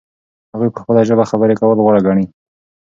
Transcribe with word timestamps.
هغوی 0.53 0.69
په 0.75 0.79
خپله 0.83 1.01
ژبه 1.09 1.29
خبرې 1.31 1.55
کول 1.59 1.77
غوره 1.83 2.01
ګڼي. 2.07 2.25